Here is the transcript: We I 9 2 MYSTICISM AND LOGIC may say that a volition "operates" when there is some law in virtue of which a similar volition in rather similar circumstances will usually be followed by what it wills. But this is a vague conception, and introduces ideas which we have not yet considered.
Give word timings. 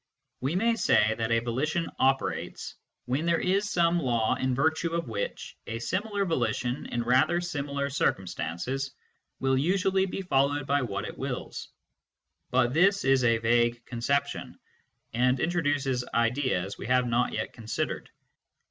We 0.39 0.53
I 0.53 0.55
9 0.55 0.61
2 0.61 0.65
MYSTICISM 0.71 0.91
AND 0.91 0.97
LOGIC 0.97 1.07
may 1.07 1.09
say 1.13 1.15
that 1.15 1.31
a 1.31 1.45
volition 1.45 1.91
"operates" 1.99 2.75
when 3.05 3.25
there 3.27 3.39
is 3.39 3.69
some 3.69 3.99
law 3.99 4.33
in 4.33 4.55
virtue 4.55 4.95
of 4.95 5.07
which 5.07 5.55
a 5.67 5.77
similar 5.77 6.25
volition 6.25 6.87
in 6.87 7.03
rather 7.03 7.39
similar 7.39 7.87
circumstances 7.91 8.95
will 9.39 9.55
usually 9.55 10.07
be 10.07 10.23
followed 10.23 10.65
by 10.65 10.81
what 10.81 11.05
it 11.05 11.19
wills. 11.19 11.69
But 12.49 12.73
this 12.73 13.05
is 13.05 13.23
a 13.23 13.37
vague 13.37 13.85
conception, 13.85 14.57
and 15.13 15.39
introduces 15.39 16.03
ideas 16.15 16.79
which 16.79 16.87
we 16.87 16.91
have 16.91 17.05
not 17.05 17.33
yet 17.33 17.53
considered. 17.53 18.09